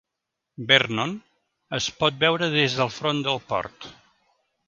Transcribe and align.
Vernon, 0.69 1.11
es 1.79 1.89
pot 2.01 2.17
veure 2.25 2.49
des 2.57 2.77
del 2.79 2.91
front 2.97 3.23
del 3.27 3.39
port. 3.53 3.87